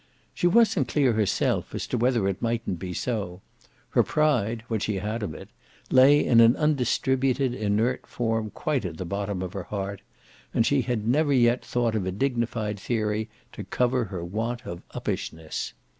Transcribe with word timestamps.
She 0.33 0.47
wasn't 0.47 0.87
clear 0.87 1.13
herself 1.13 1.75
as 1.75 1.85
to 1.85 1.95
whether 1.95 2.27
it 2.27 2.41
mightn't 2.41 2.79
be 2.79 2.91
so; 2.91 3.41
her 3.91 4.01
pride, 4.01 4.63
what 4.67 4.81
she 4.81 4.95
had 4.95 5.21
of 5.21 5.35
it, 5.35 5.47
lay 5.91 6.25
in 6.25 6.41
an 6.41 6.55
undistributed 6.55 7.53
inert 7.53 8.07
form 8.07 8.49
quite 8.49 8.83
at 8.83 8.97
the 8.97 9.05
bottom 9.05 9.43
of 9.43 9.53
her 9.53 9.65
heart, 9.65 10.01
and 10.55 10.65
she 10.65 10.81
had 10.81 11.07
never 11.07 11.31
yet 11.33 11.63
thought 11.63 11.93
of 11.93 12.07
a 12.07 12.11
dignified 12.11 12.79
theory 12.79 13.29
to 13.51 13.63
cover 13.63 14.05
her 14.05 14.25
want 14.25 14.65
of 14.65 14.81
uppishness. 14.89 15.73